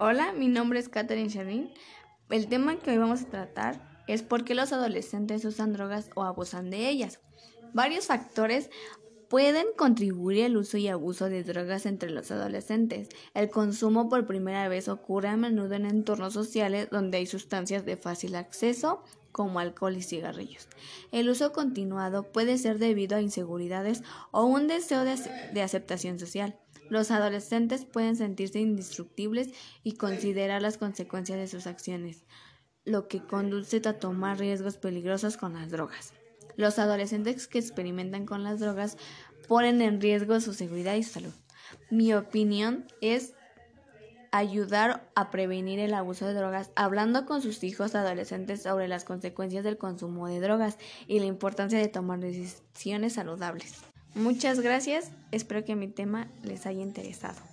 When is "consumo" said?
13.50-14.08, 49.78-50.26